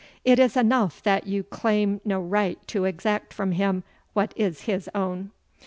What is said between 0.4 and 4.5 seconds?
enough that you claim no right to exact from him what